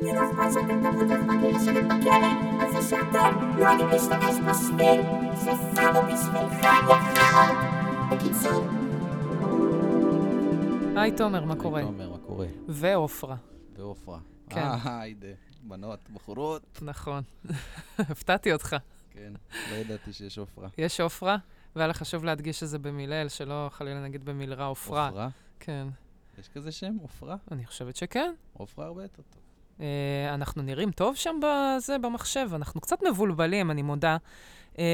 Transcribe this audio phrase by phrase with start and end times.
[0.00, 5.00] לא אכפת שאתם תמות בלי לשבת בכלא על זה שאתם לא יודעים להשתמש בשביל
[5.36, 7.54] ששמו בשבילכם יחד
[8.12, 8.68] בקיצור
[10.96, 11.82] היי תומר, מה קורה?
[11.82, 12.46] תומר, מה קורה?
[12.68, 13.36] ועופרה,
[13.76, 14.18] ועופרה.
[14.50, 14.60] כן.
[14.60, 15.28] אה, היידה.
[15.62, 16.78] בנות, בחורות.
[16.82, 17.22] נכון.
[17.98, 18.76] הפתעתי אותך.
[19.10, 19.32] כן,
[19.70, 20.68] לא ידעתי שיש עופרה.
[20.78, 21.36] יש עופרה,
[21.76, 25.08] והיה לך חשוב להדגיש שזה במילאל, שלא חלילה נגיד במילרע עופרה.
[25.08, 25.28] עופרה?
[25.60, 25.88] כן,
[26.38, 26.96] יש כזה שם?
[27.02, 27.36] עופרה?
[27.50, 28.32] אני חושבת שכן.
[28.52, 29.47] עופרה הרבה יותר טוב.
[29.80, 34.16] אה, אנחנו נראים טוב שם בזה, במחשב, אנחנו קצת מבולבלים, אני מודה.
[34.78, 34.84] אה,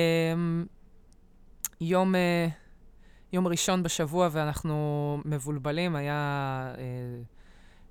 [1.81, 2.47] יום, אה,
[3.33, 6.75] יום ראשון בשבוע ואנחנו מבולבלים, היה...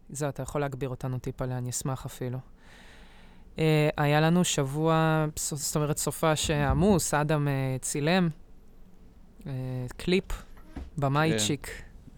[0.10, 2.40] זהו, אתה יכול להגביר אותנו טיפה, אני אשמח אפילו.
[3.98, 7.48] היה לנו שבוע, זאת אומרת, סופש עמוס, אדם
[7.82, 8.30] צילם
[9.98, 10.26] קליפ,
[10.98, 11.68] במאיצ'יק.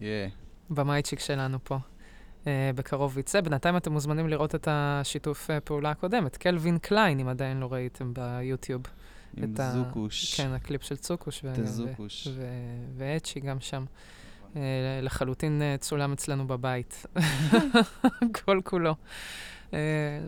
[0.00, 0.28] יא.
[0.70, 1.78] במאיצ'יק שלנו פה.
[2.46, 3.40] אה, בקרוב יצא.
[3.40, 7.72] בינתיים אתם מוזמנים לראות את השיתוף אה, פעולה הקודם, את קלווין קליין, אם עדיין לא
[7.72, 8.82] ראיתם ביוטיוב.
[9.36, 10.40] עם את ה- צוקוש.
[10.40, 11.40] כן, הקליפ של צוקוש.
[11.44, 12.26] ו- תזוקוש.
[12.26, 12.44] ו- ו-
[12.96, 13.84] ואצ'י גם שם.
[14.54, 14.56] אה,
[15.02, 17.06] לחלוטין צולם אצלנו בבית.
[18.44, 18.94] כל כולו.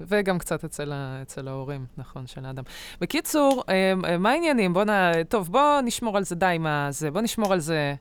[0.07, 2.64] וגם קצת אצל, ה- אצל ההורים, נכון, של האדם.
[3.01, 3.64] בקיצור,
[4.19, 4.73] מה העניינים?
[4.75, 4.89] בוא נ...
[5.29, 7.11] טוב, בוא נשמור על זה די מה זה.
[7.11, 7.95] בוא נשמור על זה אה,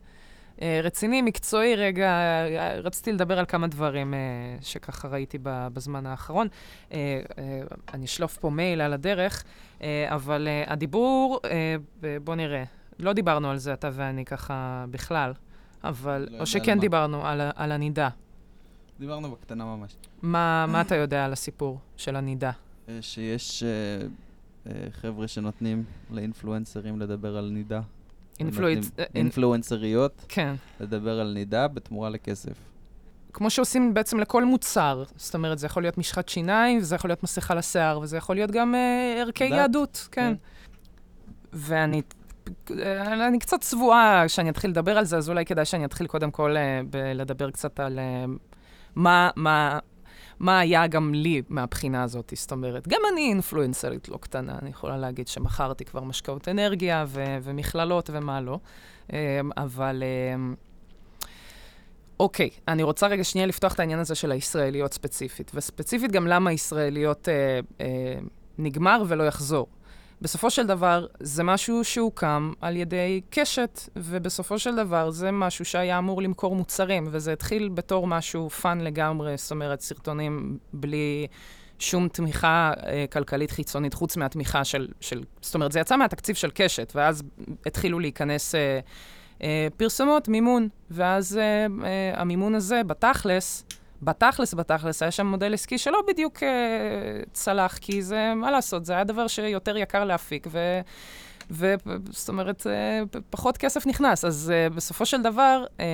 [0.83, 1.75] רציני, מקצועי.
[1.75, 4.19] רגע, אה, רציתי לדבר על כמה דברים אה,
[4.61, 6.47] שככה ראיתי בזמן האחרון.
[6.91, 7.61] אה, אה,
[7.93, 9.43] אני אשלוף פה מייל על הדרך,
[9.81, 11.75] אה, אבל אה, הדיבור, אה,
[12.23, 12.63] בוא נראה,
[12.99, 15.33] לא דיברנו על זה, אתה ואני ככה בכלל,
[15.83, 16.81] אבל, לא או שכן מה.
[16.81, 18.09] דיברנו על, על הנידה.
[18.99, 19.95] דיברנו בקטנה ממש.
[20.21, 22.51] מה, מה אתה יודע על הסיפור של הנידה?
[22.89, 23.69] אה, שיש אה,
[24.67, 27.81] אה, חבר'ה שנותנים לאינפלואנסרים לדבר על נידה.
[28.41, 30.55] אה, אינ- אינפלואנסריות כן.
[30.79, 32.53] לדבר על נידה בתמורה לכסף.
[33.33, 35.03] כמו שעושים בעצם לכל מוצר.
[35.15, 38.51] זאת אומרת, זה יכול להיות משחת שיניים, וזה יכול להיות מסכה לשיער, וזה יכול להיות
[38.51, 40.33] גם אה, ערכי דת, יהדות, כן.
[41.53, 42.01] ואני
[42.79, 46.31] אה, אני קצת צבועה שאני אתחיל לדבר על זה, אז אולי כדאי שאני אתחיל קודם
[46.31, 46.81] כל אה,
[47.15, 48.25] לדבר קצת על אה,
[48.95, 49.79] מה, מה,
[50.39, 52.33] מה היה גם לי מהבחינה הזאת.
[52.35, 57.37] זאת אומרת, גם אני אינפלואנסרית לא קטנה, אני יכולה להגיד שמכרתי כבר משקאות אנרגיה ו-
[57.43, 58.59] ומכללות ומה לא,
[59.13, 60.03] אה, אבל...
[60.03, 60.53] אה,
[62.19, 66.51] אוקיי, אני רוצה רגע שנייה לפתוח את העניין הזה של הישראליות ספציפית, וספציפית גם למה
[66.51, 68.19] ישראליות אה, אה,
[68.57, 69.67] נגמר ולא יחזור.
[70.21, 75.97] בסופו של דבר, זה משהו שהוקם על ידי קשת, ובסופו של דבר זה משהו שהיה
[75.97, 81.27] אמור למכור מוצרים, וזה התחיל בתור משהו fun לגמרי, זאת אומרת, סרטונים בלי
[81.79, 85.23] שום תמיכה אה, כלכלית חיצונית, חוץ מהתמיכה של, של...
[85.41, 87.23] זאת אומרת, זה יצא מהתקציב של קשת, ואז
[87.65, 88.55] התחילו להיכנס...
[88.55, 88.79] אה,
[89.43, 93.65] אה, פרסומות, מימון, ואז אה, אה, המימון הזה, בתכלס,
[94.01, 96.49] בתכלס, בתכלס, היה שם מודל עסקי שלא בדיוק אה,
[97.33, 100.79] צלח, כי זה, מה לעשות, זה היה דבר שיותר יקר להפיק, ו...
[101.51, 102.67] וזאת אומרת,
[103.11, 104.25] פ- פחות כסף נכנס.
[104.25, 105.85] אז אה, בסופו של דבר, אה,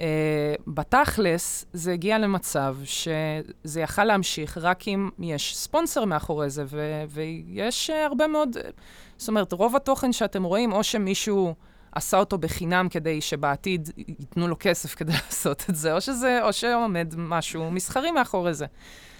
[0.00, 7.04] אה, בתכלס, זה הגיע למצב שזה יכל להמשיך רק אם יש ספונסר מאחורי זה, ו-
[7.08, 8.56] ויש אה, הרבה מאוד...
[9.16, 11.54] זאת אומרת, רוב התוכן שאתם רואים, או שמישהו
[11.92, 16.52] עשה אותו בחינם כדי שבעתיד ייתנו לו כסף כדי לעשות את זה, או שזה, או
[16.52, 18.66] שעומד משהו מסחרי מאחורי זה.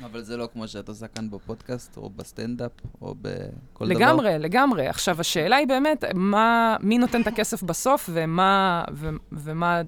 [0.05, 2.73] אבל זה לא כמו שאת עושה כאן בפודקאסט, או בסטנדאפ,
[3.03, 3.95] או בכל דבר.
[3.95, 4.89] לגמרי, לגמרי.
[4.89, 9.83] עכשיו, השאלה היא באמת, מה, מי נותן את הכסף בסוף, ומה, ו, ומה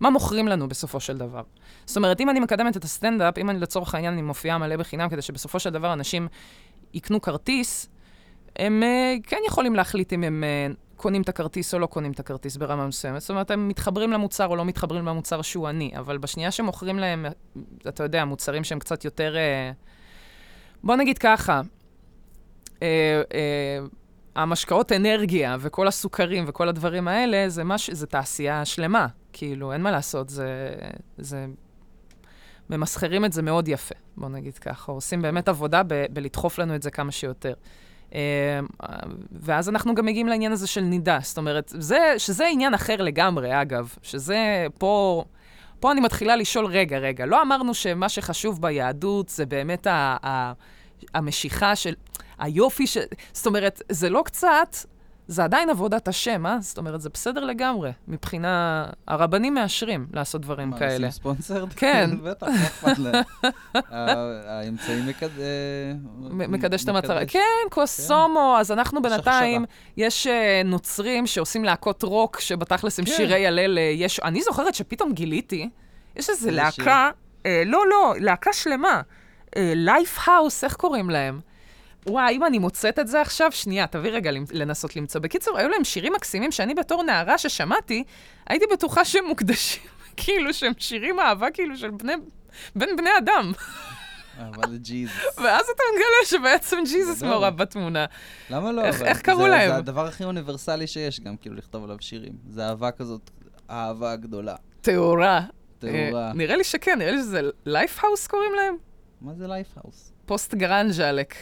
[0.00, 1.42] מה מוכרים לנו בסופו של דבר.
[1.86, 5.08] זאת אומרת, אם אני מקדמת את הסטנדאפ, אם אני לצורך העניין, אני מופיעה מלא בחינם,
[5.08, 6.28] כדי שבסופו של דבר אנשים
[6.94, 7.88] יקנו כרטיס,
[8.56, 12.20] הם uh, כן יכולים להחליט אם הם uh, קונים את הכרטיס או לא קונים את
[12.20, 13.20] הכרטיס ברמה מסוימת.
[13.20, 17.26] זאת אומרת, הם מתחברים למוצר או לא מתחברים למוצר שהוא אני, אבל בשנייה שמוכרים להם,
[17.88, 19.34] אתה יודע, מוצרים שהם קצת יותר...
[19.34, 19.74] Uh,
[20.84, 21.60] בוא נגיד ככה,
[22.82, 23.78] אה, אה,
[24.36, 29.06] המשקאות אנרגיה וכל הסוכרים וכל הדברים האלה, זה, מש, זה תעשייה שלמה.
[29.32, 30.74] כאילו, אין מה לעשות, זה...
[31.18, 31.46] זה
[32.70, 34.92] ממסחרים את זה מאוד יפה, בוא נגיד ככה.
[34.92, 37.54] עושים באמת עבודה ב- בלדחוף לנו את זה כמה שיותר.
[38.14, 38.60] אה,
[39.32, 41.18] ואז אנחנו גם מגיעים לעניין הזה של נידה.
[41.22, 45.24] זאת אומרת, זה, שזה עניין אחר לגמרי, אגב, שזה פה...
[45.80, 50.52] פה אני מתחילה לשאול, רגע, רגע, לא אמרנו שמה שחשוב ביהדות זה באמת ה, ה,
[51.14, 51.94] המשיכה של...
[52.38, 53.00] היופי של...
[53.32, 54.76] זאת אומרת, זה לא קצת,
[55.32, 56.56] זה עדיין עבודת השם, אה?
[56.60, 57.92] זאת אומרת, זה בסדר לגמרי.
[58.08, 58.86] מבחינה...
[59.06, 61.06] הרבנים מאשרים לעשות דברים מה, כאלה.
[61.06, 61.64] עושים ספונסר?
[61.76, 62.10] כן.
[62.24, 63.24] בטח, לא אכפת להם.
[64.46, 65.02] האמצעי
[66.20, 67.26] מ- מקדש את המטרה.
[67.26, 67.40] כן,
[67.70, 69.64] כוסאומו, אז אנחנו בינתיים,
[69.96, 73.12] יש אה, נוצרים שעושים להקות רוק, שבתכלס הם כן.
[73.12, 73.78] שירי הלל.
[73.78, 74.20] אה, יש...
[74.20, 75.68] אני זוכרת שפתאום גיליתי,
[76.16, 77.10] יש איזו להקה,
[77.46, 79.00] אה, לא, לא, להקה שלמה.
[79.56, 81.40] Lifehouse, איך קוראים להם?
[82.06, 85.20] וואי, אם אני מוצאת את זה עכשיו, שנייה, תביא רגע לנסות למצוא.
[85.20, 88.04] בקיצור, היו להם שירים מקסימים שאני בתור נערה ששמעתי,
[88.46, 89.82] הייתי בטוחה שהם מוקדשים,
[90.16, 92.12] כאילו שהם שירים אהבה כאילו של בני,
[92.76, 93.52] בין בני אדם.
[94.38, 95.14] אבל ג'יזוס.
[95.44, 97.22] ואז אתה מגלה שבעצם ג'יזוס.
[97.22, 98.04] מעורב בתמונה.
[98.50, 98.84] למה לא?
[98.84, 99.70] איך- איך קראו להם?
[99.70, 102.32] זה הדבר הכי אוניברסלי שיש גם, כאילו, לכתוב עליו שירים.
[102.48, 103.30] זה אהבה כזאת,
[103.70, 104.54] אהבה גדולה.
[104.80, 105.40] טהורה.
[105.78, 106.28] טהורה.
[106.28, 108.76] אה, נראה לי שכן, נראה לי שזה Lifehouse קוראים להם?
[109.20, 110.12] מה זה Lifehouse?
[110.26, 111.34] post-grunge rock.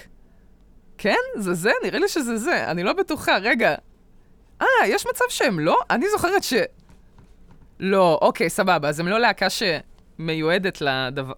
[1.03, 1.17] כן?
[1.37, 1.71] זה זה?
[1.85, 2.71] נראה לי שזה זה.
[2.71, 3.37] אני לא בטוחה.
[3.37, 3.75] רגע.
[4.63, 5.79] אה, יש מצב שהם לא?
[5.91, 6.55] אני זוכרת ש...
[7.81, 8.89] לא, אוקיי, סבבה.
[8.89, 11.33] אז הם לא להקה שמיועדת לדבר...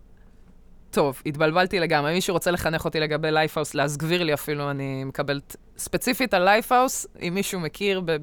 [0.91, 2.13] טוב, התבלבלתי לגמרי.
[2.13, 7.35] מישהו רוצה לחנך אותי לגבי Lifehouse, להסגביר לי אפילו, אני מקבלת ספציפית על Lifehouse, אם
[7.35, 8.17] מישהו מכיר, ב...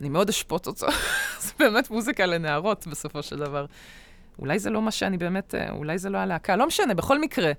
[0.00, 0.86] אני מאוד אשפוט אותו.
[1.44, 3.66] זה באמת מוזיקה לנערות בסופו של דבר.
[4.38, 7.52] אולי זה לא מה שאני באמת, אה, אולי זה לא הלהקה, לא משנה, בכל מקרה.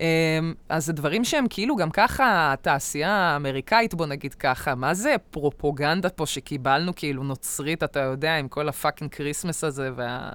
[0.00, 5.14] אמ, אז זה דברים שהם כאילו גם ככה, התעשייה האמריקאית, בוא נגיד ככה, מה זה
[5.30, 10.30] פרופוגנדה פה שקיבלנו כאילו נוצרית, אתה יודע, עם כל ה fucking Christmas הזה, וה...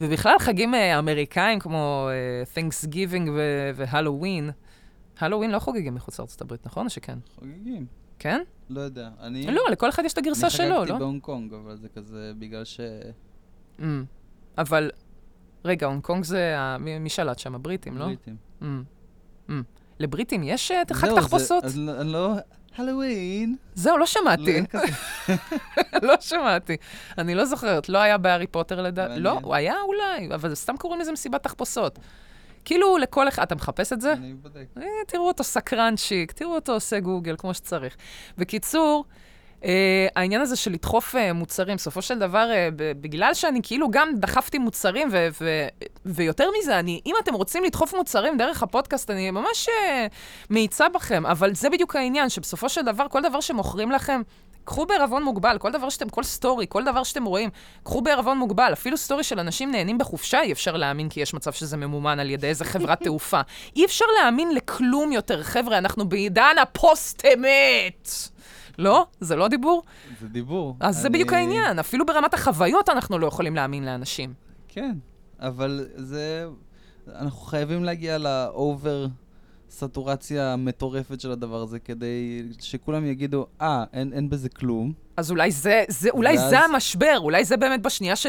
[0.00, 4.50] ובכלל חגים אה, אמריקאים כמו אה, Thanksgiving ו- והלואוין.
[5.18, 7.18] הלואוין לא חוגגים מחוץ לארצות הברית, נכון או שכן?
[7.34, 7.86] חוגגים.
[8.18, 8.42] כן?
[8.70, 9.08] לא יודע.
[9.20, 9.46] אני...
[9.46, 10.80] לא, לכל אחד יש את הגרסה שלו, אני לא?
[10.80, 12.80] חגגתי בהונג קונג, אבל זה כזה בגלל ש...
[13.78, 13.82] Mm.
[14.58, 14.90] אבל,
[15.68, 16.56] רגע, הונג קונג זה,
[17.00, 17.54] מי שלט שם?
[17.54, 18.04] הבריטים, לא?
[18.04, 18.36] בריטים.
[18.60, 18.64] Mm.
[19.48, 19.52] Mm.
[19.98, 21.64] לבריטים יש אה, חג זהו, תחפושות?
[21.64, 22.32] אז לא- אני לא...
[22.76, 23.56] הלואוין.
[23.74, 24.66] זהו, לא לא, שמעתי.
[24.66, 24.86] כזה.
[26.08, 26.76] לא שמעתי.
[27.18, 29.10] אני לא זוכרת, לא היה בהארי פוטר לדעת.
[29.16, 31.98] לא, הוא היה אולי, אבל סתם קוראים לזה מסיבת תחפושות.
[32.64, 34.12] כאילו לכל אחד, אתה מחפש את זה?
[34.12, 34.66] אני בודק.
[34.76, 37.96] אה, תראו אותו סקרנצ'יק, תראו אותו עושה גוגל כמו שצריך.
[38.38, 39.04] בקיצור,
[39.64, 44.08] אה, העניין הזה של לדחוף אה, מוצרים, בסופו של דבר, ב- בגלל שאני כאילו גם
[44.14, 45.68] דחפתי מוצרים, ו- ו-
[46.06, 50.06] ויותר מזה, אני, אם אתם רוצים לדחוף מוצרים דרך הפודקאסט, אני ממש אה,
[50.50, 54.22] מאיצה בכם, אבל זה בדיוק העניין, שבסופו של דבר, כל דבר שמוכרים לכם,
[54.68, 57.50] קחו בערבון מוגבל, כל דבר שאתם, כל סטורי, כל דבר שאתם רואים,
[57.82, 58.72] קחו בערבון מוגבל.
[58.72, 62.30] אפילו סטורי של אנשים נהנים בחופשה, אי אפשר להאמין כי יש מצב שזה ממומן על
[62.30, 63.40] ידי איזה חברת תעופה.
[63.76, 65.42] אי אפשר להאמין לכלום יותר.
[65.42, 68.08] חבר'ה, אנחנו בעידן הפוסט-אמת.
[68.78, 69.06] לא?
[69.20, 69.82] זה לא דיבור?
[70.20, 70.76] זה דיבור.
[70.80, 71.78] אז זה אני- בדיוק העניין.
[71.78, 74.34] אפילו ברמת החוויות אנחנו לא יכולים להאמין לאנשים.
[74.68, 74.96] כן,
[75.40, 76.46] אבל זה...
[77.14, 79.06] אנחנו חייבים להגיע לאובר
[79.70, 84.92] סטורציה המטורפת של הדבר הזה, כדי שכולם יגידו, אה, אין, אין בזה כלום.
[85.18, 88.26] אז אולי זה, זה, אולי ואז- זה המשבר, אולי זה באמת בשנייה ש...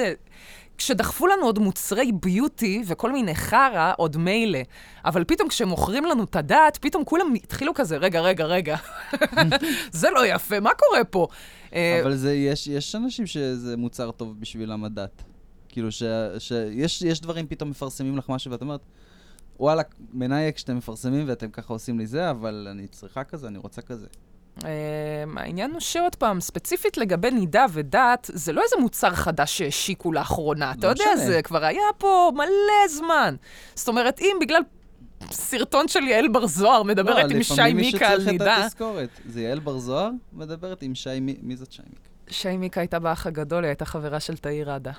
[0.77, 4.59] כשדחפו לנו עוד מוצרי ביוטי וכל מיני חרא, עוד מילא.
[5.06, 8.77] אבל פתאום כשמוכרים לנו את הדת, פתאום כולם התחילו כזה, רגע, רגע, רגע.
[9.91, 11.27] זה לא יפה, מה קורה פה?
[11.74, 15.24] אה, אבל זה, יש, יש אנשים שזה מוצר טוב בשבילם הדת.
[15.69, 16.03] כאילו, ש-
[16.39, 18.81] שיש יש דברים פתאום מפרסמים לך משהו, ואת אומרת,
[19.59, 19.81] וואלה,
[20.13, 24.07] מנאייק שאתם מפרסמים ואתם ככה עושים לי זה, אבל אני צריכה כזה, אני רוצה כזה.
[24.66, 30.12] אה, העניין הוא שעוד פעם, ספציפית לגבי נידה ודת, זה לא איזה מוצר חדש שהשיקו
[30.12, 30.72] לאחרונה.
[30.72, 31.16] אתה לא יודע.
[31.16, 33.36] זה כבר היה פה מלא זמן.
[33.76, 34.62] זאת אומרת, אם בגלל
[35.32, 38.60] סרטון של יעל בר זוהר מדברת לא, עם שי לפעמים מיקה על מישהו צריך נידה,
[38.60, 39.10] את התזכורת.
[39.26, 42.10] זה יעל בר זוהר מדברת עם שי, מי, מי זאת שי מיקה?
[42.30, 44.92] שי מיקה הייתה באח הגדול, היא הייתה חברה של תאיר ראדה.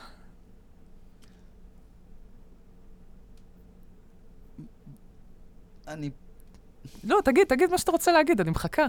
[5.88, 6.10] אני...
[7.04, 8.86] לא, תגיד, תגיד מה שאתה רוצה להגיד, אני מחכה.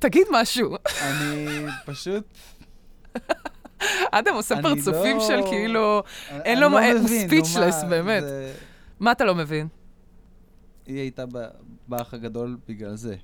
[0.00, 0.76] תגיד משהו.
[1.02, 1.46] אני
[1.86, 2.24] פשוט...
[4.10, 6.02] אדם עושה אני פרצופים לא- של כאילו...
[6.30, 6.72] אין אני לו לא הוא
[7.82, 8.22] מה, באמת.
[8.22, 8.52] זה-
[9.00, 9.68] מה אתה לא מבין?
[10.86, 11.24] היא הייתה
[11.88, 13.14] באח הגדול בגלל זה.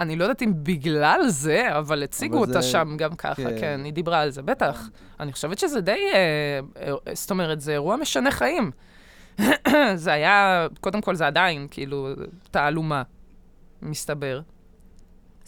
[0.00, 3.56] אני לא יודעת אם בגלל זה, אבל הציגו אבל אותה זה- שם גם ככה, כן.
[3.60, 4.88] כן, היא דיברה על זה, בטח.
[5.20, 6.60] אני חושבת שזה די, אה,
[7.06, 8.70] אה, זאת אומרת, זה אירוע משנה חיים.
[9.94, 12.08] זה היה, קודם כל זה עדיין, כאילו,
[12.50, 13.02] תעלומה,
[13.82, 14.40] מסתבר.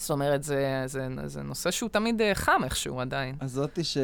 [0.03, 3.35] זאת אומרת, זה, זה, זה נושא שהוא תמיד אה, חם איכשהו עדיין.
[3.39, 3.97] אז זאתי ש...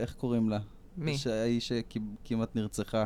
[0.00, 0.58] איך קוראים לה?
[0.98, 1.18] מי?
[1.18, 3.04] שהאיש שכמעט נרצחה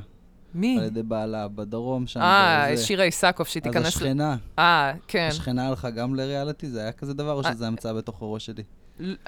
[0.54, 0.78] מי?
[0.78, 2.20] על ידי בעלה בדרום שם.
[2.20, 2.76] אה.
[2.76, 3.84] שירה איסקוב, שהיא אז תיכנס...
[3.84, 5.28] ל- השכנה, אה, כן.
[5.30, 6.68] השכנה הלכה גם לריאליטי?
[6.68, 7.52] זה היה כזה דבר, או אה.
[7.52, 8.62] שזה המצאה בתוך הראש שלי?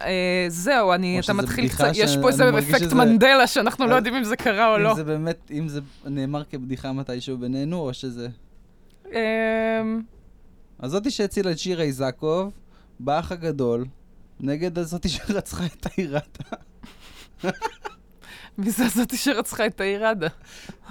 [0.00, 4.14] אה, זהו, אני, אתה מתחיל קצת, יש פה איזה אפקט מנדלה שאנחנו לא אז- יודעים
[4.14, 4.90] אם זה קרה או לא.
[4.90, 8.28] אם זה באמת, אם זה נאמר כבדיחה מתישהו בינינו, או שזה...
[9.06, 10.02] אמ,
[10.78, 12.52] אז זאתי שהצילה את שירה איזקוב,
[13.00, 13.84] באח הגדול,
[14.40, 16.56] נגד הזאתי שרצחה את העירתה.
[18.58, 20.26] מי זה הזאתי שרצחה את תאיר ראדה?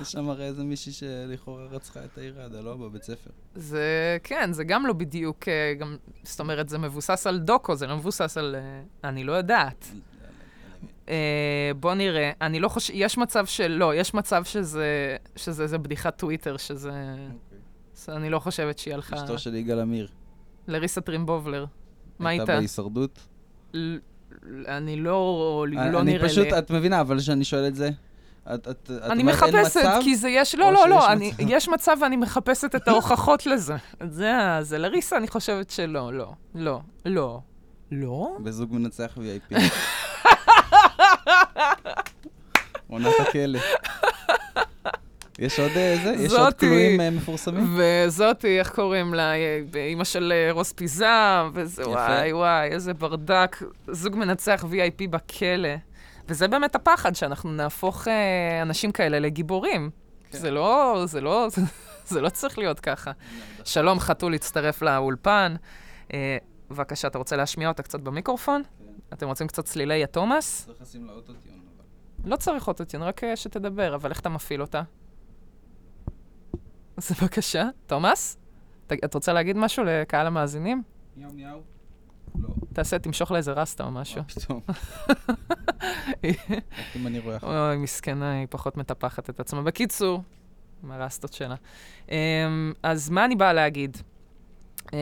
[0.02, 2.76] יש שם הרי איזה מישהי שלכאורה רצחה את העירתה, לא?
[2.76, 3.30] בבית ספר.
[3.56, 7.88] זה, כן, זה גם לא בדיוק, אה, גם, זאת אומרת, זה מבוסס על דוקו, זה
[7.88, 8.56] לא מבוסס על...
[8.56, 9.88] אה, אני לא יודעת.
[11.10, 15.78] אה, בוא נראה, אני לא חושב, יש מצב של, לא, יש מצב שזה, שזה איזה
[15.78, 16.92] בדיחת טוויטר, שזה...
[17.96, 19.16] אז אני לא חושבת שהיא הלכה...
[19.16, 20.08] אשתו של יגאל עמיר.
[20.68, 21.66] לריסה טרימבובלר.
[22.20, 22.58] מה הייתה איתה?
[22.58, 23.20] בהישרדות?
[23.74, 23.98] ל-
[24.68, 26.58] אני לא, לא אני נראה פשוט, לי.
[26.58, 27.90] את מבינה, אבל כשאני שואל את זה,
[28.54, 30.00] את, את, את אני אומרת אין מחפשת, מצב?
[30.04, 30.56] כי זה יש...
[30.56, 31.44] לא, לא, לא, אני, מצב?
[31.48, 33.76] יש מצב ואני מחפשת את ההוכחות לזה.
[34.10, 34.32] זה.
[34.62, 37.40] זה לריסה, אני חושבת שלא, לא, לא, לא.
[37.92, 38.38] לא?
[38.44, 39.56] בזוג מנצח VIP.
[42.90, 43.60] עונת הכלא.
[45.40, 46.16] יש עוד אה, זה?
[46.24, 46.54] יש עוד.
[46.54, 47.78] כלואים אה, מפורסמים?
[47.78, 49.34] וזאתי, איך קוראים לה?
[49.34, 51.90] אה, אימא של אה, רוס פיזם, וזה.
[51.90, 53.58] וואי וואי, איזה ברדק.
[53.88, 55.70] זוג מנצח VIP בכלא.
[56.28, 59.90] וזה באמת הפחד, שאנחנו נהפוך אה, אנשים כאלה לגיבורים.
[60.32, 60.38] כן.
[60.38, 61.48] זה לא, זה לא,
[62.08, 63.12] זה לא צריך להיות ככה.
[63.66, 65.56] שלום, חתול הצטרף לאולפן.
[66.14, 66.38] אה,
[66.70, 68.64] בבקשה, אתה רוצה להשמיע אותה קצת במיקרופון?
[68.64, 68.86] כן.
[69.14, 70.66] אתם רוצים קצת צלילי התומאס?
[70.66, 71.56] צריך לשים לה אוטוטיון.
[72.26, 74.82] לא צריך אוטוטיון, רק אה, שתדבר, אבל איך אתה מפעיל אותה?
[76.98, 78.38] אז בבקשה, תומאס?
[78.88, 80.84] ת- את רוצה להגיד משהו לקהל המאזינים?
[82.40, 82.50] לא.
[82.74, 84.22] תעשה, תמשוך לה איזה רסטה או משהו.
[84.22, 84.62] מה פתאום?
[86.96, 87.48] אם אני רואה אחת.
[87.48, 89.62] אוי, מסכנה, היא פחות מטפחת את עצמה.
[89.62, 90.22] בקיצור,
[90.84, 91.56] מהרסטות שלה.
[92.12, 92.16] אמ,
[92.84, 93.98] אז מה אני באה להגיד?
[94.94, 95.00] אה,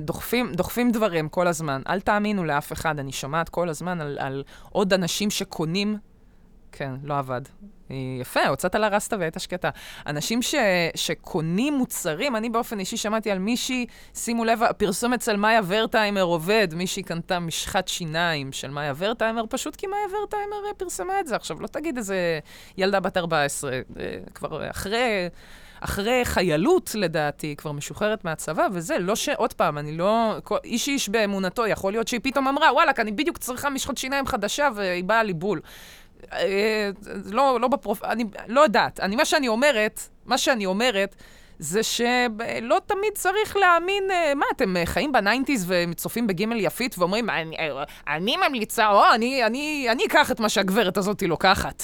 [0.00, 1.82] דוחפים, דוחפים דברים כל הזמן.
[1.88, 2.98] אל תאמינו לאף אחד.
[2.98, 5.98] אני שומעת כל הזמן על, על עוד אנשים שקונים...
[6.76, 7.40] כן, לא עבד.
[7.90, 9.70] אה, יפה, הוצאת לה רסטה והייתה שקטה.
[10.06, 10.54] אנשים ש,
[10.94, 16.68] שקונים מוצרים, אני באופן אישי שמעתי על מישהי, שימו לב, הפרסום אצל מאיה ורטהיימר עובד,
[16.72, 21.36] מישהי קנתה משחת שיניים של מאיה ורטהיימר, פשוט כי מאיה ורטהיימר אה, פרסמה את זה.
[21.36, 22.38] עכשיו, לא תגיד איזה
[22.76, 23.80] ילדה בת 14, אה,
[24.34, 25.28] כבר אחרי...
[25.80, 29.28] אחרי חיילות, לדעתי, כבר משוחררת מהצבא, וזה, לא ש...
[29.28, 30.36] עוד פעם, אני לא...
[30.64, 34.68] איש איש באמונתו, יכול להיות שהיא פתאום אמרה, וואלכ, אני בדיוק צריכה משחות שיניים חדשה,
[34.74, 35.60] והיא באה לי בול.
[36.32, 36.90] אה,
[37.24, 38.04] לא, לא בפרופ...
[38.04, 39.00] אני לא יודעת.
[39.00, 41.16] אני, מה שאני אומרת, מה שאני אומרת,
[41.58, 46.98] זה שלא תמיד צריך להאמין, אה, מה, אתם אה, חיים ב nineties וצופים בגימל יפית
[46.98, 47.56] ואומרים, אני,
[48.08, 51.82] אני ממליצה, או אני, אני, אני אקח את מה שהגברת הזאת לוקחת.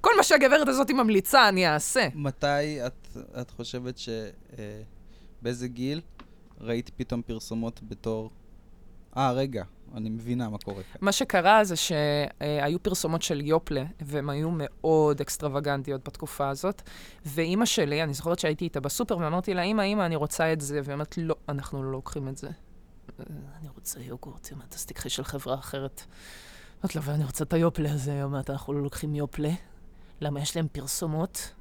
[0.00, 2.08] כל מה שהגברת הזאת ממליצה, אני אעשה.
[2.14, 3.08] מתי את,
[3.40, 4.08] את חושבת ש...
[4.58, 4.82] אה,
[5.42, 6.00] באיזה גיל
[6.60, 8.30] ראית פתאום פרסומות בתור...
[9.16, 11.00] אה, רגע, אני מבינה מה קורה כאן.
[11.00, 16.82] מה שקרה זה שהיו פרסומות של יופלה, והן היו מאוד אקסטרווגנטיות בתקופה הזאת.
[17.26, 20.80] ואימא שלי, אני זוכרת שהייתי איתה בסופר, ואמרתי לה, אמא, אמא, אני רוצה את זה.
[20.84, 22.46] והיא אומרת, לא, אנחנו לא לוקחים את זה.
[22.48, 23.24] "אה,
[23.60, 26.02] אני רוצה יוגורט, היא אומרת, אז תקחי של חברה אחרת.
[26.80, 28.12] אמרתי לה, אבל אני רוצה את היופלה הזה.
[28.12, 29.50] היא אומרת, אנחנו לא לוקחים יופלה.
[30.20, 31.54] למה יש להם פרסומות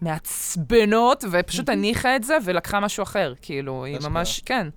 [0.00, 3.34] מעצבנות, ופשוט הניחה את זה ולקחה משהו אחר.
[3.42, 3.98] כאילו, היא.
[4.02, 4.68] ממש, כן.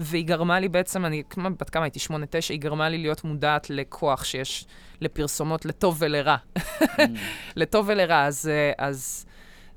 [0.00, 1.22] והיא גרמה לי בעצם, אני,
[1.58, 1.98] בת כמה הייתי?
[1.98, 4.66] שמונה, תשע, היא גרמה לי להיות מודעת לכוח שיש
[5.00, 6.36] לפרסומות לטוב ולרע.
[7.56, 9.26] לטוב ולרע, אז, אה, אז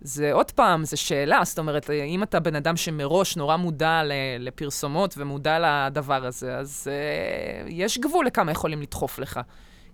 [0.01, 4.01] זה עוד פעם, זו שאלה, זאת אומרת, אה, אם אתה בן אדם שמראש נורא מודע
[4.39, 9.39] לפרסומות ומודע לדבר הזה, אז uh, יש גבול לכמה יכולים לדחוף לך.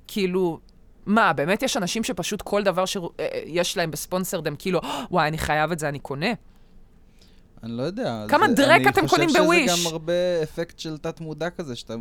[0.08, 0.60] כאילו,
[1.06, 4.80] מה, באמת יש אנשים שפשוט כל דבר שיש להם ב sponsored, הם כאילו,
[5.12, 6.32] וואי, אני חייב את זה, אני קונה.
[7.64, 8.26] אני לא יודע.
[8.28, 9.72] כמה זה- דרעק אתם קונים אני חושב ב Wish?
[9.72, 10.14] שזה גם הרבה
[10.44, 11.94] אפקט של תת-מודע כזה, שאתה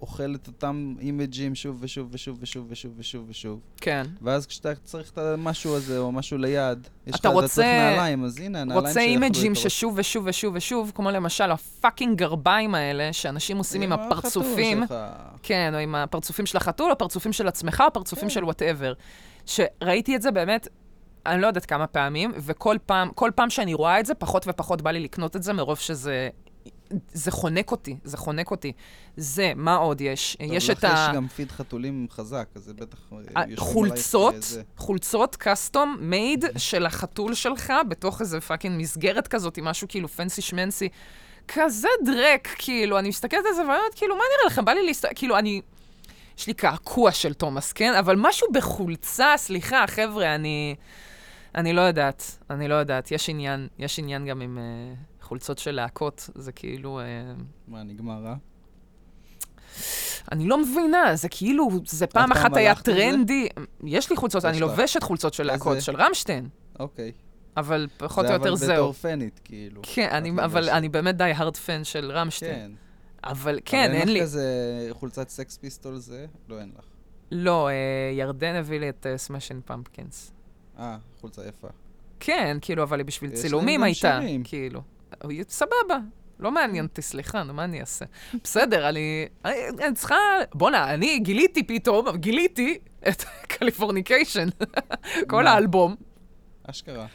[0.00, 3.60] אוכל את אותם אימג'ים שוב ושוב ושוב ושוב ושוב ושוב ושוב.
[3.80, 4.06] כן.
[4.22, 8.24] ואז כשאתה צריך את המשהו הזה, או משהו ליד, יש לך, אתה רוצה- צריך נעליים,
[8.24, 9.54] אז הנה, הנעליים רוצה שיאכלו אימג'ים.
[9.54, 14.80] ששוב ושוב ושוב ושוב, כמו למשל ה fucking גרביים האלה, שאנשים עושים עם הפרצופים.
[14.82, 14.94] שלך.
[15.42, 18.34] כן, או עם הפרצופים של החתול, או פרצופים של עצמך, או פרצופים כן.
[18.34, 18.92] של whatever.
[19.46, 20.68] שראיתי את זה באמת,
[21.26, 24.82] אני לא יודעת כמה פעמים, וכל פעם, כל פעם שאני רואה את זה, פחות ופחות
[24.82, 26.28] בא לי לקנות את זה, מרוב שזה...
[27.12, 28.72] זה חונק אותי, זה חונק אותי.
[29.16, 30.36] זה, מה עוד יש?
[30.40, 31.06] טוב, יש לך את ה...
[31.10, 32.98] יש גם פיד חתולים חזק, אז זה בטח...
[33.36, 34.62] אה, חולצות, אה, זה.
[34.76, 40.42] חולצות custom made של החתול שלך, בתוך איזה fucking מסגרת כזאת, עם משהו כאילו fancy
[40.42, 40.88] shmancy.
[41.48, 44.64] כזה דרק, כאילו, אני מסתכלת על זה ואני אומרת, כאילו, מה נראה לכם?
[44.64, 45.60] בא לי להסתכל, כאילו, אני...
[46.38, 47.94] יש לי קעקוע של תומאס, כן?
[47.94, 50.74] אבל משהו בחולצה, סליחה, חבר'ה, אני...
[51.54, 53.10] אני לא יודעת, אני לא יודעת.
[53.10, 57.00] יש עניין, יש עניין גם עם uh, חולצות של להקות, זה כאילו...
[57.00, 58.34] Uh, מה, נגמר, אה?
[60.32, 62.74] אני לא מבינה, זה כאילו, זה פעם אחת היה?
[62.74, 63.48] טרנדי.
[63.84, 64.60] יש לי חולצות, אני.
[64.60, 65.84] לובשת חולצות של להקות, איזה?
[65.84, 67.12] של רמשטיין, אוקיי.
[67.56, 68.68] אבל פחות או זה יותר אבל זהו.
[68.68, 69.80] בתור פנית, כאילו.
[69.84, 70.68] כן, אני, אבל.
[70.68, 72.54] אני באמת די hard fan של רמשטיין.
[72.54, 72.70] כן.
[73.24, 74.18] אבל כן, אבל אין לי...
[74.18, 76.26] לך כזה חולצת Sex Pistol זה?
[76.48, 76.84] לא, אין לך.
[77.30, 77.68] לא,
[78.12, 80.32] ירדן הביא לי את Smashing Pumpkins.
[80.80, 81.68] אה, חולצה יפה.
[82.20, 84.42] כן, כאילו, אבל היא בשביל צילומים הייתה, שירים.
[84.44, 84.82] כאילו.
[85.48, 85.98] סבבה,
[86.38, 88.04] לא מעניין אותי, סליחה, נו, מה אני אעשה?
[88.44, 89.28] בסדר, אני...
[89.44, 89.54] אני
[89.86, 90.16] אני צריכה...
[90.54, 94.48] בואנה, אני גיליתי פתאום, גיליתי את Californication,
[95.30, 95.46] כל?
[95.46, 95.96] האלבום.
[96.62, 97.06] אשכרה.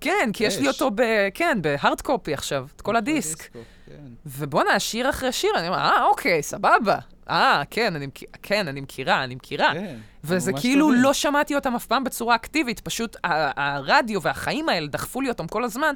[0.00, 0.68] כן, כי יש לי.
[0.68, 1.02] אותו ב...
[1.34, 3.38] כן, ב hard copy עכשיו, את כל הדיסק.
[3.38, 4.06] דיסקו, כן.
[4.26, 6.98] ובואנה, שיר אחרי שיר, אני אומר, אה, אוקיי, סבבה.
[7.30, 8.06] אה, כן, אני,
[8.42, 9.72] כן, אני מכירה, אני מכירה.
[9.74, 11.02] כן, וזה כאילו טובים.
[11.02, 15.64] לא שמעתי אותם אף פעם בצורה אקטיבית, פשוט הרדיו והחיים האלה דחפו לי אותם כל
[15.64, 15.94] הזמן,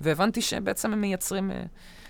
[0.00, 1.62] והבנתי שבעצם הם מייצרים אה,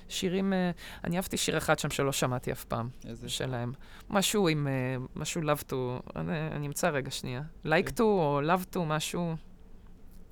[0.08, 0.52] שירים...
[0.52, 0.70] אה,
[1.04, 3.28] אני אהבתי שיר אחד שם שלא שמעתי אף פעם, איזה?
[3.28, 3.72] שלהם.
[4.10, 4.68] משהו עם...
[4.68, 5.74] אה, משהו love to...
[6.16, 7.42] אני, אני אמצא רגע שנייה.
[7.66, 9.34] like to או love to, משהו...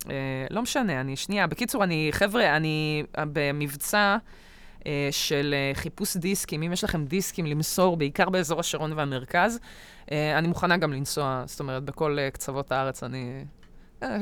[0.09, 1.47] אה, לא משנה, אני שנייה.
[1.47, 2.09] בקיצור, אני...
[2.11, 4.17] חבר'ה, אני אה, במבצע...
[4.87, 9.59] אה, של אה, חיפוש דיסקים, אם יש לכם דיסקים למסור, בעיקר באזור השרון והמרכז,
[10.11, 13.45] אה, אני מוכנה גם לנסוע, זאת אומרת, בכל קצוות הארץ אני...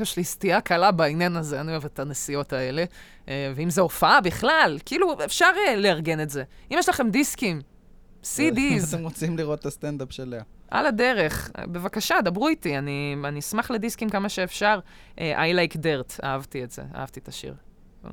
[0.00, 2.84] יש לי סטייה קלה בעניין הזה, אני אוהבת את הנסיעות האלה.
[3.28, 6.44] ואם זו הופעה בכלל, כאילו, אפשר לארגן את זה.
[6.70, 7.60] אם יש לכם דיסקים,
[8.36, 10.42] CDs, אתם רוצים לראות את הסטנדאפ של לאה.
[10.70, 14.78] על הדרך, בבקשה, דברו איתי, אני, אני אשמח לדיסקים כמה שאפשר.
[15.16, 17.54] I like dirt, אהבתי את זה, אהבתי את השיר.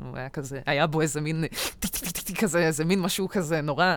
[0.06, 1.44] הוא היה כזה, היה בו איזה מין,
[2.40, 3.96] כזה, איזה מין משהו כזה נורא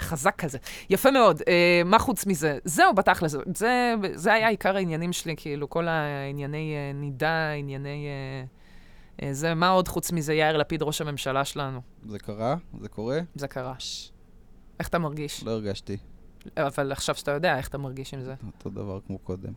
[0.00, 0.58] חזק כזה.
[0.90, 1.42] יפה מאוד.
[1.48, 2.58] אה, מה חוץ מזה?
[2.64, 3.36] זהו, בתכל'ס.
[3.54, 8.06] זה, זה היה עיקר העניינים שלי, כאילו, כל הענייני אה, נידה, ענייני...
[8.06, 11.80] אה, אה, זה, מה עוד חוץ מזה יאיר לפיד, ראש הממשלה שלנו?
[12.08, 12.56] זה קרה?
[12.80, 13.20] זה קורה?
[13.34, 13.74] זה קרה.
[14.80, 15.44] איך אתה מרגיש?
[15.44, 15.96] לא הרגשתי
[16.56, 18.34] אבל עכשיו שאתה יודע, איך אתה מרגיש עם זה?
[18.46, 19.52] אותו דבר כמו קודם.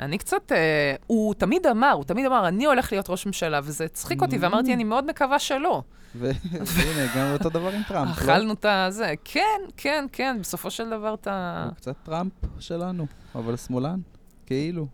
[0.00, 3.84] אני קצת, אה, הוא תמיד אמר, הוא תמיד אמר, אני הולך להיות ראש ממשלה, וזה
[3.84, 5.82] הצחיק אותי, ואמרתי, אני מאוד מקווה שלא.
[6.18, 8.08] והנה, גם אותו דבר עם טראמפ.
[8.08, 8.12] לא?
[8.12, 9.14] אכלנו את הזה.
[9.24, 11.64] כן, כן, כן, בסופו של דבר אתה...
[11.66, 14.00] הוא קצת טראמפ שלנו, אבל שמאלן,
[14.46, 14.86] כאילו.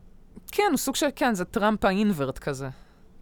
[0.53, 2.69] כן, הוא סוג של, כן, זה טראמפ האינוורט כזה.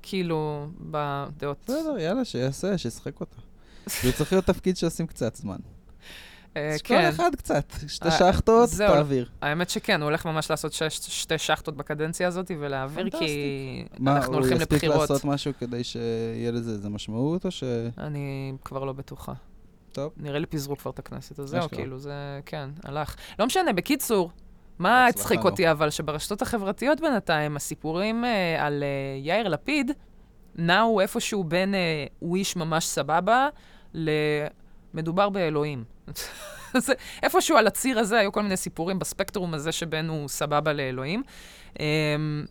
[0.02, 1.58] כאילו, בדעות.
[1.64, 3.36] בסדר, יאללה, שיעשה, שישחק אותה.
[4.02, 5.58] זה צריך להיות תפקיד שעושים קצת זמן.
[6.58, 8.70] אה, אז כן, כל אחד קצת, שתי אה, שחטות.
[8.76, 9.28] תעביר.
[9.42, 14.40] האמת שכן, הוא הולך ממש לעשות שתי שחטות בקדנציה הזאת, ולהעביר, כי מה, אנחנו הוא
[14.40, 15.10] הולכים יספיק לבחירות.
[15.10, 17.64] לעשות משהו כדי שיהיה לזה איזה משמעות, או ש...
[17.98, 19.32] אני כבר לא בטוחה.
[19.92, 20.12] טוב.
[20.16, 21.68] נראה לי פיזרו כבר את הכנסת, אז זהו.
[21.70, 23.16] כאילו, זה, כן, הלך.
[23.38, 24.30] לא משנה, בקיצור,
[24.78, 25.44] מה הצחיק.
[25.44, 25.90] אותי אבל?
[25.90, 29.90] שברשתות החברתיות בינתיים, הסיפורים אה, על אה, יאיר לפיד
[30.54, 33.48] נעו איפשהו בין אה, הוא איש ממש סבבה
[34.94, 35.84] למדובר באלוהים.
[36.76, 41.22] זה, איפשהו על הציר הזה היו כל מיני סיפורים בספקטרום הזה שבין הוא סבבה לאלוהים.
[41.80, 42.44] אמ,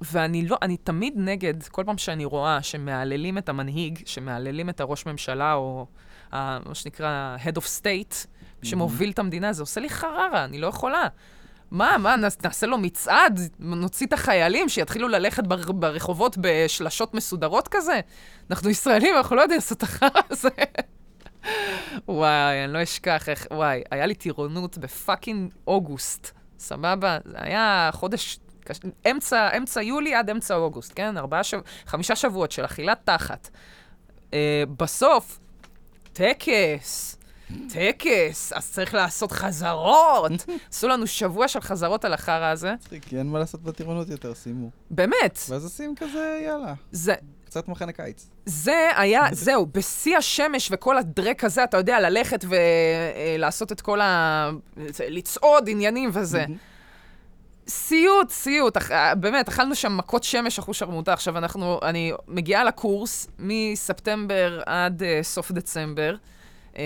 [0.00, 5.06] ואני לא, אני תמיד נגד, כל פעם שאני רואה שמהללים את המנהיג, שמהללים את הראש
[5.06, 5.86] ממשלה, או
[6.32, 8.26] ה, מה שנקרא Head of State,
[8.62, 11.06] שמוביל את המדינה, זה עושה לי חררה, אני לא יכולה.
[11.70, 13.40] מה, מה, נעש- נעשה לו מצעד?
[13.58, 18.00] נוציא את החיילים שיתחילו ללכת בר, ברחובות בשלשות מסודרות כזה?
[18.50, 20.48] אנחנו ישראלים, אנחנו לא יודעים לעשות את החרא הזה.
[22.20, 27.18] וואי, אני לא אשכח איך, וואי, היה לי טירונות ב fucking אוגוסט, סבבה?
[27.24, 28.80] זה היה חודש, קש...
[29.10, 31.16] אמצע, אמצע יולי עד אמצע אוגוסט, כן?
[31.16, 31.60] ארבעה שב...
[31.86, 33.50] חמישה שבועות של אכילת תחת.
[34.34, 35.38] אה, בסוף,
[36.12, 37.18] טקס,
[37.68, 40.32] טקס, אז צריך לעשות חזרות.
[40.70, 42.74] עשו לנו שבוע של חזרות על החרא הזה.
[43.00, 44.70] כי אין מה לעשות בטירונות יותר, שימו.
[44.90, 47.14] באמת, ואז עושים כזה, יאללה, זה,
[47.50, 48.26] קצת מחנה קיץ.
[48.46, 54.50] זה היה, זהו, בשיא השמש וכל הדרק הזה, אתה יודע, ללכת ולעשות את כל ה...
[55.08, 56.44] לצעוד עניינים וזה.
[57.68, 61.12] סיוט, סיוט, אכ- אה, באמת, אכלנו שם מכות שמש אחוז שרמוטה.
[61.12, 66.14] עכשיו אנחנו, אני מגיעה לקורס מספטמבר עד uh, סוף דצמבר.
[66.74, 66.76] Uh,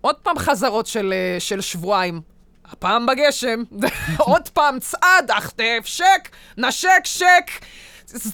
[0.00, 2.20] עוד פעם חזרות של, uh, של שבועיים.
[2.64, 3.62] הפעם בגשם,
[4.18, 7.50] עוד פעם צעד, אחטף, שק, נשק, שק.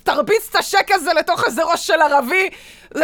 [0.03, 2.51] תרביץ את השק הזה לתוך איזה ראש של ערבי.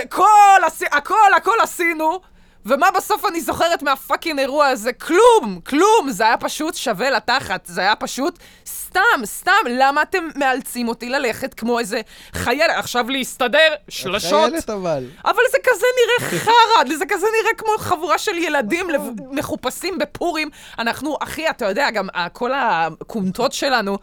[0.08, 2.20] כל, עשי, הכל, הכל עשינו.
[2.66, 4.92] ומה בסוף אני זוכרת מהפאקינג אירוע הזה?
[4.92, 6.10] כלום, כלום.
[6.10, 7.66] זה היה פשוט שווה לתחת.
[7.66, 9.52] זה היה פשוט סתם, סתם.
[9.70, 12.00] למה אתם מאלצים אותי ללכת כמו איזה
[12.32, 12.70] חייל?
[12.70, 14.50] עכשיו להסתדר, שלשות.
[14.50, 15.04] חיילת אבל.
[15.24, 18.86] אבל זה כזה נראה חרא, זה כזה נראה כמו חבורה של ילדים
[19.30, 20.50] מחופשים בפורים.
[20.78, 23.98] אנחנו, אחי, אתה יודע, גם כל הכומתות שלנו,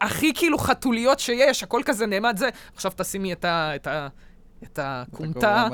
[0.00, 2.48] הכי כאילו חתוליות שיש, הכל כזה נעמד זה.
[2.74, 3.74] עכשיו תשימי את ה...
[3.74, 4.08] את ה...
[4.62, 5.68] את הכומתה.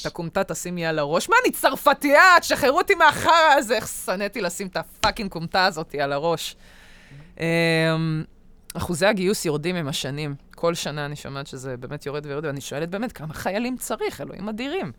[0.00, 1.28] את הכומתה תשימי על הראש.
[1.28, 2.40] מה, אני צרפתייה?
[2.40, 3.74] תשחררו אותי מהחרא הזה.
[3.74, 6.56] איך שנאתי לשים את הפאקינג כומתה הזאתי על הראש.
[7.40, 7.44] אמ,
[8.74, 10.34] אחוזי הגיוס יורדים עם השנים.
[10.54, 14.20] כל שנה אני שומעת שזה באמת יורד ויורד, ואני שואלת באמת, כמה חיילים צריך?
[14.20, 14.92] אלוהים אדירים.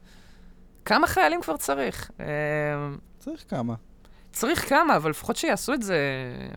[0.86, 2.12] כמה חיילים כבר צריך?
[2.20, 3.74] אמ, צריך כמה.
[4.34, 5.98] צריך כמה, אבל לפחות שיעשו את זה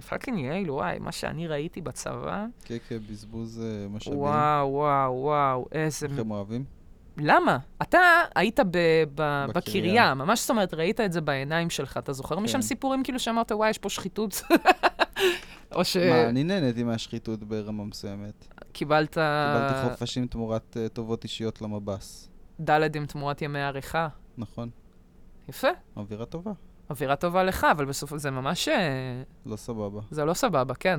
[0.09, 4.19] fucking יעיל, וואי, מה שאני ראיתי בצבא, כן, כן, בזבוז אה, משאבים.
[4.19, 6.07] וואו, וואו, וואו, איזה...
[6.07, 6.65] איך הם אוהבים?
[7.19, 7.59] למה?
[7.83, 7.99] אתה
[8.35, 10.15] היית ב- ב- בקריה.
[10.15, 11.97] ממש זאת אומרת, ראית את זה בעיניים שלך.
[11.97, 12.63] אתה זוכר משם כן.
[12.63, 14.43] סיפורים כאילו שאמרת, וואי, יש פה שחיתות?
[15.75, 15.97] או ש...
[15.97, 18.47] מה, אני נהניתי מהשחיתות ברמה מסוימת.
[18.73, 22.29] קיבלת קיבלתי חופשים תמורת אה, טובות אישיות למב"ס.
[22.61, 24.09] דל"דים תמורת ימי עריכה.
[24.39, 24.71] נכון,
[25.49, 26.53] יפה, אווירה טובה.
[26.91, 28.69] אווירה טובה לך, אבל בסוף זה ממש...
[28.69, 30.01] אה, לא סבבה.
[30.11, 30.99] זה לא סבבה, כן.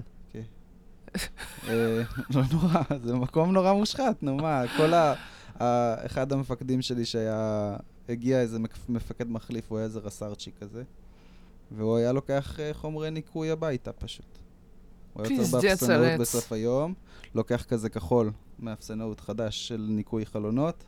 [1.67, 2.01] אה,
[2.35, 5.13] לא נורא, זה מקום נורא מושחת, נו מה, כל ה...
[6.05, 7.75] אחד המפקדים שלי שהיה...
[8.09, 10.83] הגיע איזה מפקד מחליף, הוא היה איזה רס"רצ'י כזה,
[11.71, 14.37] והוא היה לוקח אה, חומרי ניקוי הביתה פשוט.
[15.13, 16.19] הוא היה יוצר באפסנאות.
[16.19, 16.93] בסוף היום,
[17.35, 20.83] לוקח כזה כחול מאפסנאות חדש של ניקוי חלונות,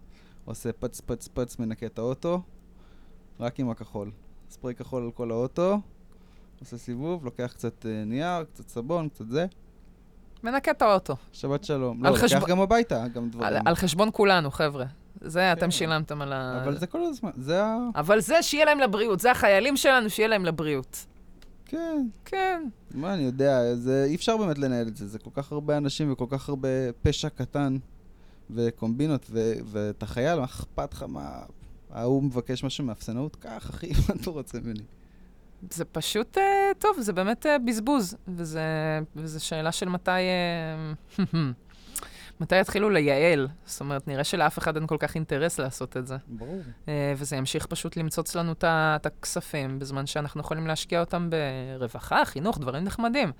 [0.45, 2.41] עושה פץ פץ פץ, מנקה את האוטו,
[3.39, 4.11] רק עם הכחול.
[4.49, 5.79] ספרי כחול על כל האוטו,
[6.59, 9.45] עושה סיבוב, לוקח קצת אה, נייר, קצת סבון, קצת זה,
[10.43, 11.15] מנקה את האוטו.
[11.31, 12.03] שבת שלום.
[12.03, 13.47] לא, לוקח גם הביתה, גם דברים.
[13.47, 14.85] על, על חשבון כולנו, חבר'ה.
[15.21, 15.71] זה אתם כן.
[15.71, 16.63] שילמתם על ה...
[16.63, 17.77] אבל זה כל הזמן, זה ה...
[17.95, 21.05] אבל זה שיהיה להם לבריאות, זה החיילים שלנו, שיהיה להם לבריאות.
[21.65, 22.63] כן, כן.
[22.93, 26.11] מה אני יודע, זה אי אפשר באמת לנהל את זה, זה כל כך הרבה אנשים
[26.11, 26.67] וכל כך הרבה
[27.01, 27.77] פשע קטן
[28.49, 31.39] וקומבינות, ו- ואתה חייל, מה אכפת לך מה...
[31.89, 33.35] ההוא מבקש משהו מאפסנאות?
[33.35, 34.83] קח, אחי, מה אתה רוצה ממני?
[35.69, 38.61] זה פשוט, אה, טוב, זה באמת אה, בזבוז, וזה,
[39.15, 40.11] וזה שאלה של מתי...
[40.11, 41.25] אה,
[42.41, 43.47] מתי יתחילו לייעל?
[43.65, 46.15] זאת אומרת, נראה שלאף אחד אין כל כך אינטרס לעשות את זה.
[46.27, 46.61] ברור.
[46.87, 52.59] אה, וזה ימשיך פשוט למצוץ לנו את הכספים, בזמן שאנחנו יכולים להשקיע אותם ברווחה, חינוך,
[52.59, 53.31] דברים נחמדים.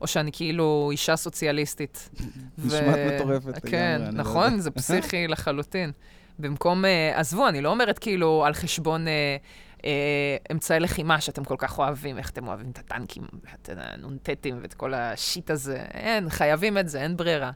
[0.00, 2.10] או שאני כאילו אישה סוציאליסטית.
[2.64, 4.60] נשמעת מטורפת לגמרי, כן, אני לא נכון?
[4.60, 5.92] זה פסיכי לחלוטין.
[6.38, 9.36] במקום, אה, עזבו, אני לא אומרת כאילו על חשבון אה,
[9.84, 13.22] אה, אמצעי לחימה שאתם כל כך אוהבים, איך אתם אוהבים את הטנקים,
[13.54, 15.76] את הנ"טים ואת כל השיט הזה.
[15.76, 17.50] אין, חייבים את זה, אין ברירה.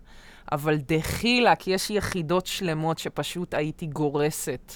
[0.53, 4.75] אבל דחילק, יש יחידות שלמות שפשוט הייתי גורסת.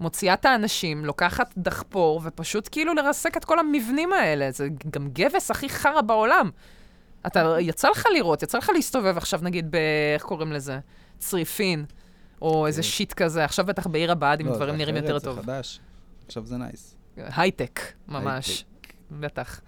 [0.00, 4.50] מוציאה את האנשים, לוקחת דחפור, ופשוט כאילו לרסק את כל המבנים האלה.
[4.50, 6.50] זה גם גבס הכי חרא בעולם.
[7.26, 9.76] אתה, יצא לך לראות, יצא לך להסתובב עכשיו, נגיד, ב...
[10.14, 10.78] איך קוראים לזה?
[11.18, 11.84] צריפין,
[12.42, 12.88] או איזה כן.
[12.88, 13.44] shit כזה.
[13.44, 15.42] עכשיו בטח בעיר הבה"דים לא, דברים זה נראים יותר זה טוב.
[15.42, 15.80] חדש.
[16.26, 16.96] עכשיו זה nice.
[17.16, 18.64] הייטק, ממש.
[19.10, 19.60] בטח.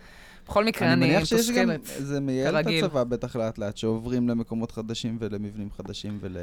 [0.47, 2.07] בכל מקרה, אני אני מניח שיש גם, מתוסכלת.
[2.07, 2.67] זה מייעל את.
[2.67, 6.37] הצבא בטח לאט לאט, שעוברים למקומות חדשים ולמבנים חדשים ול...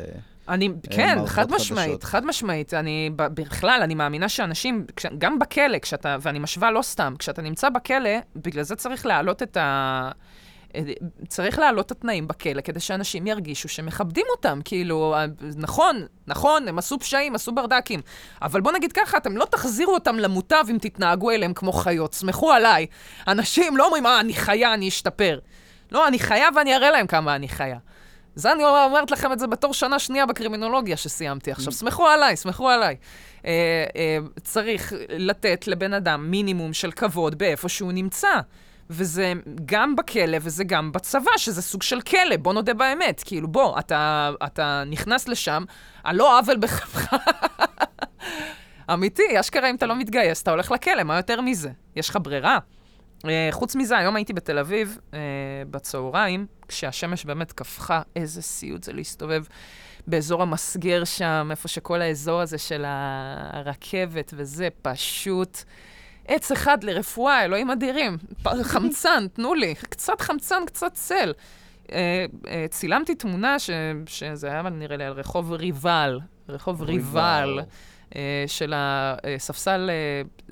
[0.50, 2.04] אני, כן, מערכות חד משמעית.
[2.04, 2.74] חד משמעית.
[2.74, 4.86] אני, בכלל, אני מאמינה שאנשים,
[5.18, 9.58] גם בכלא, כשאתה, ואני משווה לא סתם, כשאתה נמצא בכלא, בגלל זה צריך להעלות את
[9.58, 10.12] ה...
[11.28, 14.60] צריך להעלות את התנאים בכלא כדי שאנשים ירגישו שמכבדים אותם.
[14.66, 15.16] כאילו,
[15.56, 18.02] נכון, נכון, הם עשו פשעים, עשו ברדקים,
[18.42, 22.14] אבל בוא נגיד ככה, אתם לא תחזירו אותם למוטב אם תתנהגו אליהם כמו חיות.
[22.14, 22.86] סמכו עליי.
[23.28, 25.40] אנשים לא אומרים, אה, אני חיה, אני אשתפר.
[25.92, 27.78] לא, אני חיה ואני אראה להם כמה אני חיה.
[28.36, 31.74] זה אני אומרת לכם את זה בתור שנה שנייה בקרימינולוגיה שסיימתי עכשיו.
[31.74, 32.96] סמכו עליי, סמכו עליי.
[33.46, 38.30] אה, אה, צריך לתת לבן אדם מינימום של כבוד באיפה שהוא נמצא.
[38.90, 39.34] וזה
[39.66, 43.24] גם בכלא וזה גם בצבא, שזה סוג של כלא, בוא נודה באמת.
[43.26, 45.64] כאילו, בוא, אתה, אתה נכנס לשם,
[46.04, 47.14] על לא עוול בכפך.
[48.94, 51.72] אמיתי, אשכרה אם אתה לא מתגייס, אתה הולך לכלא, מה יותר מזה?
[51.96, 52.58] יש לך ברירה?
[53.18, 55.16] Uh, חוץ מזה, היום הייתי בתל אביב uh,
[55.72, 59.44] בצהריים, כשהשמש באמת קפחה, איזה סיוט זה להסתובב
[60.08, 65.58] באזור המסגר שם, איפה שכל האזור הזה של הרכבת וזה, פשוט
[66.30, 68.18] עץ אחד לרפואה, אלוהים אדירים.
[68.64, 71.34] חמצן, תנו לי, קצת חמצן, קצת צל.
[71.88, 73.70] Uh, uh, צילמתי תמונה ש,
[74.06, 77.60] שזה היה נראה לי על רחוב ריבל, רחוב ריבל,
[78.10, 78.14] uh,
[78.48, 79.90] של הספסל,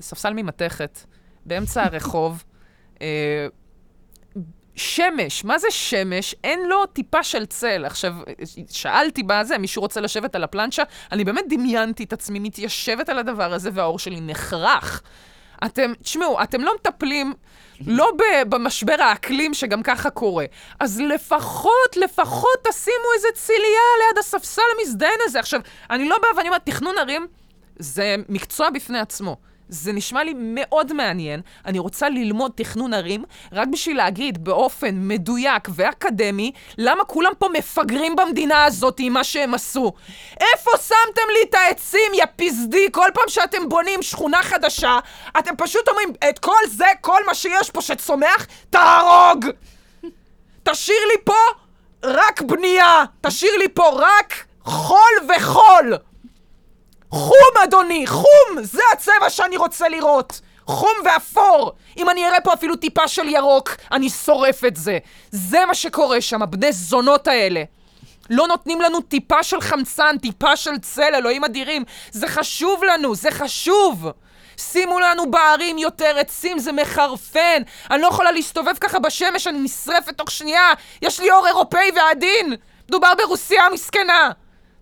[0.00, 0.98] ספסל ממתכת,
[1.46, 2.44] באמצע הרחוב.
[3.02, 3.46] אה,
[4.74, 6.34] שמש, מה זה שמש?
[6.44, 7.84] אין לו טיפה של צל.
[7.84, 8.14] עכשיו,
[8.70, 10.82] שאלתי בזה, מישהו רוצה לשבת על הפלנצ'ה?
[11.12, 15.02] אני באמת דמיינתי את עצמי מתיישבת על הדבר הזה והאור שלי נחרך.
[15.64, 17.34] אתם, תשמעו, אתם לא מטפלים
[17.86, 18.12] לא
[18.48, 20.44] במשבר האקלים שגם ככה קורה.
[20.80, 25.40] אז לפחות, לפחות תשימו איזה ציליה ליד הספסל המזדיין הזה.
[25.40, 27.26] עכשיו, אני לא באה ואני אומרת, תכנון ערים
[27.78, 29.36] זה מקצוע בפני עצמו.
[29.68, 31.40] זה נשמע לי מאוד מעניין.
[31.66, 38.16] אני רוצה ללמוד תכנון ערים, רק בשביל להגיד באופן מדויק ואקדמי, למה כולם פה מפגרים
[38.16, 39.92] במדינה הזאת עם מה שהם עשו.
[40.40, 42.86] איפה שמתם לי את העצים, יא פזדי?
[42.92, 44.98] כל פעם שאתם בונים שכונה חדשה,
[45.38, 49.46] אתם פשוט אומרים, את כל זה, כל מה שיש פה שצומח, תהרוג!
[50.70, 51.34] תשאיר לי פה
[52.02, 56.07] רק בנייה, תשאיר לי פה רק חול וחול!
[57.10, 58.62] חום, אדוני, חום!
[58.62, 60.40] זה הצבע שאני רוצה לראות!
[60.66, 61.72] חום ואפור!
[61.96, 64.98] אם אני אראה פה אפילו טיפה של ירוק, אני שורף את זה.
[65.30, 67.62] זה מה שקורה שם, הבני זונות האלה.
[68.30, 71.84] לא נותנים לנו טיפה של חמצן, טיפה של צל, אלוהים אדירים.
[72.10, 74.06] זה חשוב לנו, זה חשוב!
[74.56, 77.62] שימו לנו בערים יותר עצים, זה מחרפן.
[77.90, 80.72] אני לא יכולה להסתובב ככה בשמש, אני נשרפת תוך שנייה.
[81.02, 82.54] יש לי עור אירופאי ועדין.
[82.88, 84.30] מדובר ברוסיה המסכנה!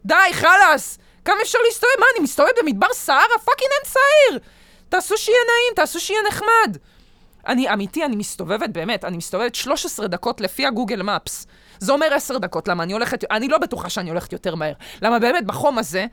[0.05, 0.99] די, חלאס!
[1.27, 1.93] כמה אפשר להסתובב?
[2.01, 3.39] מה, אני מסתובב במדבר סהרה?
[3.45, 4.41] פאקינג אין צעיר!
[4.89, 6.77] תעשו שיהיה נעים, תעשו שיהיה נחמד.
[7.47, 11.47] אני, אמיתי, אני מסתובבת, באמת, אני מסתובבת 13 דקות לפי ה Google Maps.
[11.79, 14.73] זה אומר 10 דקות, למה אני הולכת, אני לא בטוחה שאני הולכת יותר מהר.
[15.03, 16.07] למה באמת, בחום הזה,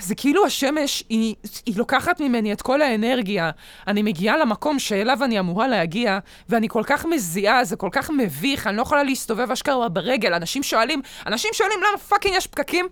[0.00, 1.34] זה כאילו השמש, היא,
[1.66, 3.50] היא לוקחת ממני את כל האנרגיה.
[3.86, 6.18] אני מגיעה למקום שאליו אני אמורה להגיע,
[6.48, 10.34] ואני כל כך מזיעה, זה כל כך מביך, אני לא יכולה להסתובב אשכרה ברגל.
[10.34, 12.88] אנשים שואלים, אנשים שואלים למה fucking יש פקקים?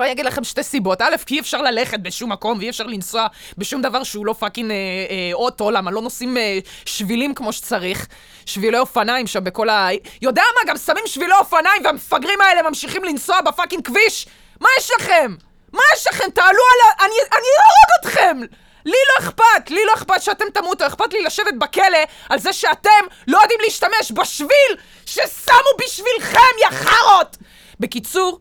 [0.00, 1.02] ואני אגיד לכם שתי סיבות.
[1.02, 3.26] א', כי אי אפשר ללכת בשום מקום ואי אפשר לנסוע
[3.58, 8.06] בשום דבר שהוא לא fucking אה, אה, אוטו, למה לא נוסעים אה, שבילים כמו שצריך.
[8.46, 9.88] שבילי אופניים שם בכל ה...
[10.22, 14.26] יודע מה, גם שמים שבילי אופניים והמפגרים האלה ממשיכים לנסוע ב fucking כביש?
[14.60, 15.34] מה יש לכם?
[15.72, 16.30] מה יש לכם?
[16.34, 17.04] תעלו על ה...
[17.04, 18.56] אני, אני אהרוג אתכם!
[18.84, 23.04] לי לא אכפת, לי לא אכפת שאתם תמותו, אכפת לי לשבת בכלא על זה שאתם
[23.28, 27.36] לא יודעים להשתמש בשביל ששמו בשבילכם, יא חארות!
[27.80, 28.40] בקיצור,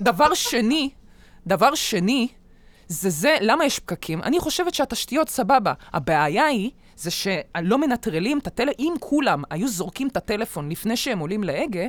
[0.00, 0.90] דבר שני,
[1.46, 2.28] דבר שני,
[2.88, 4.22] זה זה, למה יש פקקים?
[4.22, 5.72] אני חושבת שהתשתיות סבבה.
[5.92, 11.18] הבעיה היא, זה שלא מנטרלים את הטלפון, אם כולם היו זורקים את הטלפון לפני שהם
[11.18, 11.86] עולים להגה,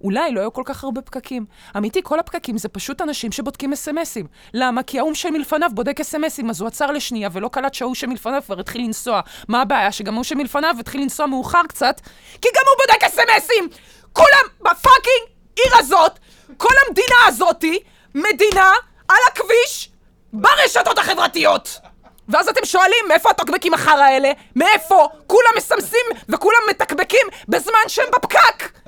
[0.00, 1.46] אולי לא היו כל כך הרבה פקקים.
[1.76, 4.26] אמיתי, כל הפקקים זה פשוט אנשים שבודקים אס.אם.אסים.
[4.54, 4.82] למה?
[4.82, 8.82] כי ההוא שמלפניו בודק אס.אם.אסים, אז הוא עצר לשנייה ולא קלט שההוא שמלפניו כבר התחיל
[8.82, 9.20] לנסוע.
[9.48, 9.92] מה הבעיה?
[9.92, 12.00] שגם ההוא שמלפניו התחיל לנסוע מאוחר קצת,
[12.42, 13.68] כי גם הוא בודק אס.אם.אסים!
[14.12, 16.18] כולם בפאקינג עיר הזאת,
[16.56, 17.78] כל המדינה הזאתי,
[18.14, 18.72] מדינה
[19.08, 19.90] על הכביש
[20.32, 21.80] ברשתות החברתיות.
[22.28, 24.32] ואז אתם שואלים, מאיפה הטוקבקים החרא האלה?
[24.56, 25.08] מאיפה?
[25.26, 28.78] כולם מסמסים וכולם מתקבקים בזמן שהם בפקק!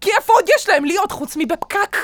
[0.00, 1.96] כי איפה עוד יש להם להיות חוץ מבפקק?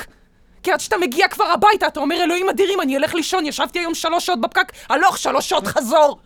[0.62, 3.94] כי עד שאתה מגיע כבר הביתה, אתה אומר, אלוהים אדירים, אני אלך לישון, ישבתי היום
[3.94, 6.18] שלוש שעות בפקק, הלוך, שלוש שעות חזור.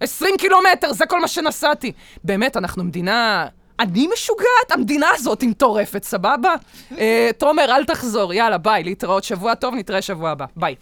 [0.00, 1.92] עשרים קילומטר, זה כל מה שנסעתי.
[2.24, 3.46] באמת, אנחנו מדינה...
[3.80, 4.70] אני משוגעת?
[4.70, 6.54] המדינה הזאת היא מטורפת, סבבה?
[6.98, 10.46] אה, תומר, אל תחזור, יאללה, ביי, להתראות שבוע טוב, נתראה שבוע הבא.
[10.56, 10.74] ביי.